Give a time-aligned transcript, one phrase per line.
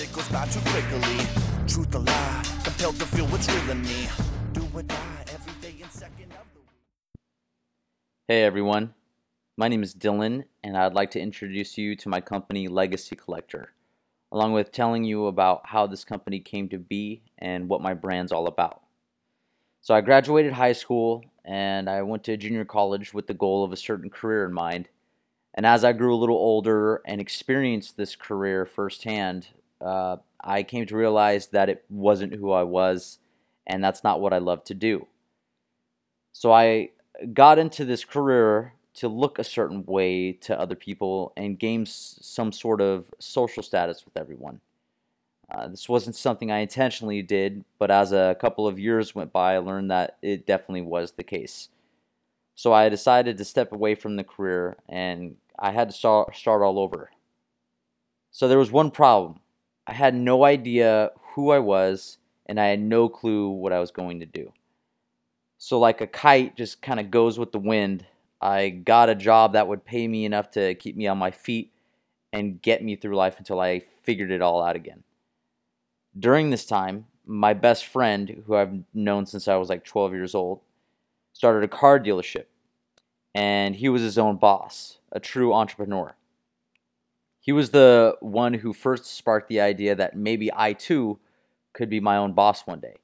[0.00, 1.16] it goes by too quickly.
[1.66, 4.08] Truth a lie, compelled to feel what's real in me.
[4.52, 7.18] Do or die every day and second of the week.
[8.28, 8.92] Hey everyone,
[9.56, 13.70] my name is Dylan, and I'd like to introduce you to my company Legacy Collector,
[14.32, 18.32] along with telling you about how this company came to be and what my brand's
[18.32, 18.82] all about.
[19.80, 23.72] So, I graduated high school and I went to junior college with the goal of
[23.72, 24.88] a certain career in mind.
[25.54, 29.48] And as I grew a little older and experienced this career firsthand,
[29.80, 33.18] uh, I came to realize that it wasn't who I was,
[33.66, 35.06] and that's not what I love to do.
[36.32, 36.90] So I
[37.32, 42.52] got into this career to look a certain way to other people and gain some
[42.52, 44.60] sort of social status with everyone.
[45.50, 49.54] Uh, this wasn't something I intentionally did, but as a couple of years went by,
[49.54, 51.68] I learned that it definitely was the case.
[52.54, 56.62] So I decided to step away from the career and I had to start, start
[56.62, 57.10] all over.
[58.30, 59.40] So there was one problem
[59.86, 63.90] I had no idea who I was and I had no clue what I was
[63.90, 64.52] going to do.
[65.58, 68.04] So, like a kite just kind of goes with the wind,
[68.40, 71.72] I got a job that would pay me enough to keep me on my feet
[72.32, 75.02] and get me through life until I figured it all out again.
[76.18, 80.34] During this time, my best friend, who I've known since I was like 12 years
[80.34, 80.60] old,
[81.32, 82.44] started a car dealership.
[83.34, 86.14] And he was his own boss, a true entrepreneur.
[87.46, 91.20] He was the one who first sparked the idea that maybe I too
[91.72, 92.96] could be my own boss one day.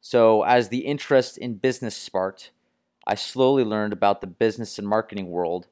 [0.00, 2.52] So, as the interest in business sparked,
[3.06, 5.66] I slowly learned about the business and marketing world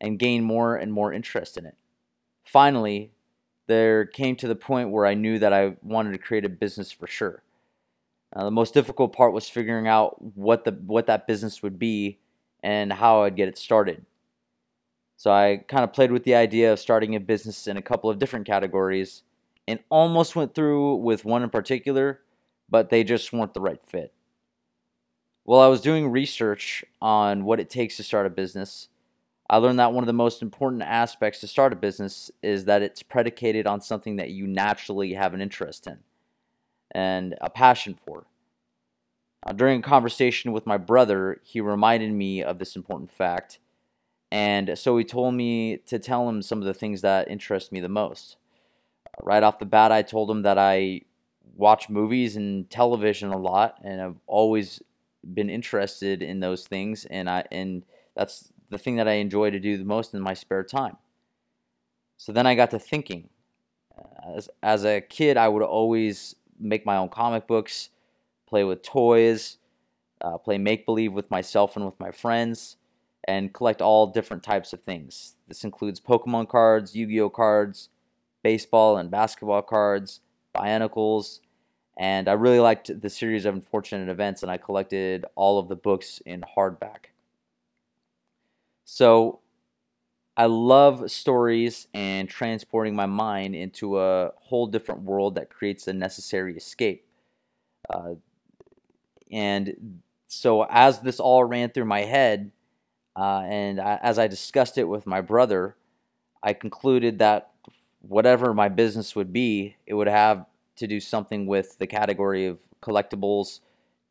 [0.00, 1.76] and gained more and more interest in it.
[2.44, 3.10] Finally,
[3.66, 6.92] there came to the point where I knew that I wanted to create a business
[6.92, 7.42] for sure.
[8.34, 12.18] Uh, the most difficult part was figuring out what the what that business would be
[12.62, 14.04] and how I'd get it started.
[15.18, 18.08] So I kind of played with the idea of starting a business in a couple
[18.08, 19.24] of different categories
[19.66, 22.20] and almost went through with one in particular,
[22.70, 24.12] but they just weren't the right fit.
[25.42, 28.90] While I was doing research on what it takes to start a business,
[29.50, 32.82] I learned that one of the most important aspects to start a business is that
[32.82, 35.98] it's predicated on something that you naturally have an interest in
[36.92, 38.26] and a passion for.
[39.44, 43.58] Uh, during a conversation with my brother, he reminded me of this important fact,
[44.30, 47.80] and so he told me to tell him some of the things that interest me
[47.80, 48.36] the most.
[49.22, 51.02] Right off the bat, I told him that I
[51.56, 54.82] watch movies and television a lot, and I've always
[55.34, 57.84] been interested in those things, and I and
[58.14, 60.96] that's the thing that I enjoy to do the most in my spare time.
[62.16, 63.28] So then I got to thinking.
[64.36, 67.90] As, as a kid, I would always make my own comic books,
[68.46, 69.58] play with toys,
[70.20, 72.76] uh, play make believe with myself and with my friends,
[73.28, 75.34] and collect all different types of things.
[75.46, 77.90] This includes Pokemon cards, Yu Gi Oh cards,
[78.42, 80.20] baseball and basketball cards,
[80.56, 81.40] Bionicles,
[81.98, 85.76] and I really liked the series of Unfortunate Events, and I collected all of the
[85.76, 87.10] books in hardback.
[88.86, 89.40] So
[90.34, 95.92] I love stories and transporting my mind into a whole different world that creates a
[95.92, 97.04] necessary escape.
[97.90, 98.14] Uh,
[99.30, 102.52] and so, as this all ran through my head,
[103.18, 105.76] uh, and I, as I discussed it with my brother,
[106.40, 107.50] I concluded that
[108.00, 110.46] whatever my business would be, it would have
[110.76, 113.58] to do something with the category of collectibles,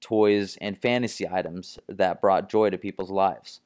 [0.01, 3.61] toys, and fantasy items that brought joy to people's lives.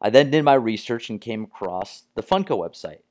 [0.00, 3.02] I then did my research and came across the Funko website.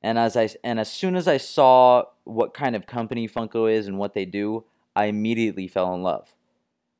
[0.00, 3.88] And as I and as soon as I saw what kind of company Funko is
[3.88, 4.64] and what they do,
[4.94, 6.34] I immediately fell in love.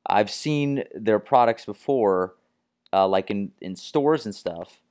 [0.05, 2.35] I've seen their products before,
[2.93, 4.81] uh, like in, in stores and stuff,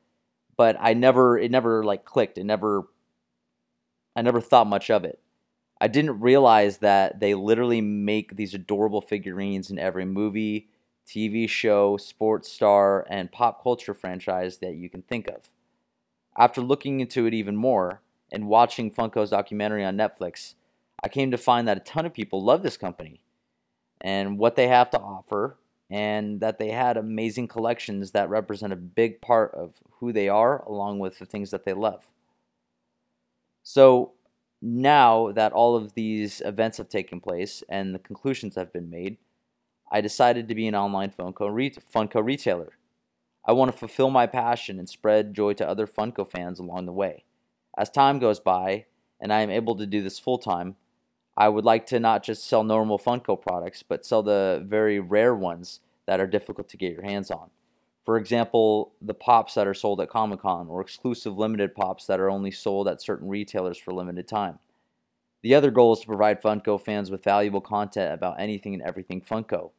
[0.57, 2.39] but I never it never like clicked.
[2.39, 2.89] It never
[4.17, 5.21] I never thought much of it.
[5.81, 10.69] I didn't realize that they literally make these adorable figurines in every movie,
[11.07, 15.49] TV show, sports star, and pop culture franchise that you can think of.
[16.37, 20.55] After looking into it even more and watching Funko's documentary on Netflix,
[21.03, 23.23] I came to find that a ton of people love this company
[24.01, 25.57] and what they have to offer,
[25.91, 30.63] and that they had amazing collections that represent a big part of who they are,
[30.65, 32.07] along with the things that they love.
[33.63, 34.13] So,
[34.63, 39.17] now that all of these events have taken place and the conclusions have been made,
[39.91, 42.75] I decided to be an online Funko, re- Funko retailer.
[43.45, 46.93] I want to fulfill my passion and spread joy to other Funko fans along the
[46.93, 47.25] way.
[47.77, 48.85] As time goes by
[49.21, 50.77] and I am able to do this full time,
[51.41, 55.35] I would like to not just sell normal Funko products, but sell the very rare
[55.35, 57.49] ones that are difficult to get your hands on.
[58.05, 62.21] For example, the pops that are sold at Comic Con, or exclusive limited pops that
[62.21, 64.59] are only sold at certain retailers for limited time.
[65.43, 69.23] The other goal is to provide Funko fans with valuable content about anything and everything
[69.23, 69.71] Funko.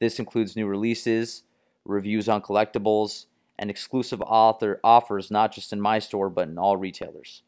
[0.00, 1.42] This includes new releases,
[1.84, 3.26] reviews on collectibles,
[3.58, 7.42] and exclusive author offers not just in my store but in all retailers.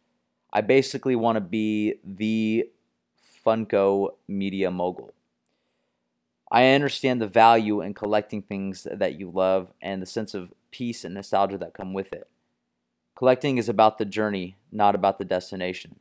[0.52, 2.68] I basically want to be the
[3.46, 5.14] Funko media mogul.
[6.50, 11.04] I understand the value in collecting things that you love and the sense of peace
[11.04, 12.28] and nostalgia that come with it.
[13.14, 16.00] Collecting is about the journey, not about the destination.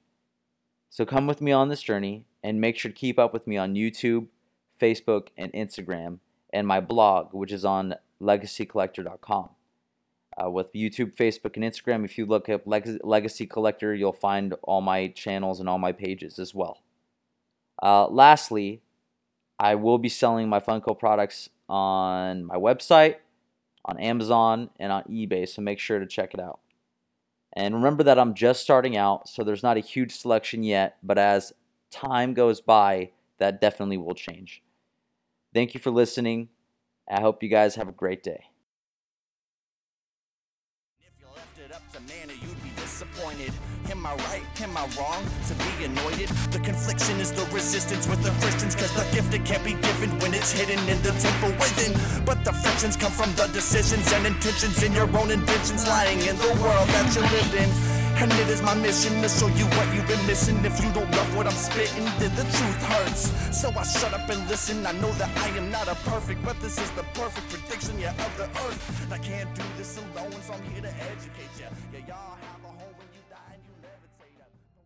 [0.89, 3.57] So come with me on this journey and make sure to keep up with me
[3.57, 4.27] on YouTube,
[4.79, 6.19] Facebook, and Instagram,
[6.51, 9.49] and my blog, which is on legacycollector.com.
[10.43, 14.53] Uh, with YouTube, Facebook, and Instagram, if you look up Leg- Legacy Collector, you'll find
[14.63, 16.81] all my channels and all my pages as well.
[17.81, 18.81] Uh, lastly,
[19.59, 23.15] I will be selling my Funko products on my website,
[23.85, 26.59] on Amazon, and on eBay, so make sure to check it out.
[27.53, 31.17] And remember that I'm just starting out, so there's not a huge selection yet, but
[31.17, 31.53] as
[31.89, 34.61] time goes by, that definitely will change.
[35.53, 36.49] Thank you for listening.
[37.09, 38.45] I hope you guys have a great day.
[42.95, 43.51] Disappointed.
[43.91, 44.61] Am I right?
[44.61, 45.21] Am I wrong?
[45.49, 46.29] To be anointed?
[46.55, 50.17] The confliction is the resistance with the Christians, cause the gift it can't be given
[50.19, 51.91] when it's hidden in the temple within.
[52.23, 56.37] But the frictions come from the decisions and intentions in your own inventions lying in
[56.37, 57.69] the world that you live in.
[58.15, 60.55] And it is my mission to show you what you've been missing.
[60.63, 63.23] If you don't love what I'm spitting, then the truth hurts.
[63.51, 64.87] So I shut up and listen.
[64.87, 68.11] I know that I am not a perfect, but this is the perfect prediction, yeah,
[68.11, 69.11] of the earth.
[69.11, 71.67] I can't do this alone, so I'm here to educate you.
[71.91, 72.64] Yeah, y'all have